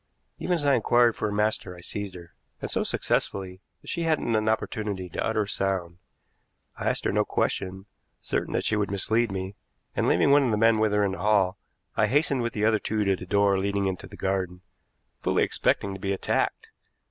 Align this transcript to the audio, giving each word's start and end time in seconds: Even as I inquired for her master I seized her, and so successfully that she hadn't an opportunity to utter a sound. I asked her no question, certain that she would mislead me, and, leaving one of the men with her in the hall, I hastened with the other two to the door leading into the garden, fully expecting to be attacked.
Even 0.39 0.55
as 0.55 0.65
I 0.65 0.73
inquired 0.73 1.15
for 1.15 1.27
her 1.27 1.31
master 1.31 1.75
I 1.75 1.81
seized 1.81 2.15
her, 2.15 2.33
and 2.59 2.71
so 2.71 2.83
successfully 2.83 3.61
that 3.81 3.89
she 3.91 4.01
hadn't 4.01 4.35
an 4.35 4.49
opportunity 4.49 5.09
to 5.09 5.23
utter 5.23 5.43
a 5.43 5.47
sound. 5.47 5.99
I 6.75 6.89
asked 6.89 7.05
her 7.05 7.11
no 7.11 7.23
question, 7.23 7.85
certain 8.19 8.53
that 8.53 8.65
she 8.65 8.75
would 8.75 8.89
mislead 8.89 9.31
me, 9.31 9.53
and, 9.95 10.07
leaving 10.07 10.31
one 10.31 10.41
of 10.45 10.49
the 10.49 10.57
men 10.57 10.79
with 10.79 10.91
her 10.93 11.03
in 11.05 11.11
the 11.11 11.19
hall, 11.19 11.59
I 11.95 12.07
hastened 12.07 12.41
with 12.41 12.53
the 12.53 12.65
other 12.65 12.79
two 12.79 13.03
to 13.05 13.15
the 13.15 13.27
door 13.27 13.59
leading 13.59 13.85
into 13.85 14.07
the 14.07 14.17
garden, 14.17 14.61
fully 15.21 15.43
expecting 15.43 15.93
to 15.93 15.99
be 15.99 16.13
attacked. 16.13 16.69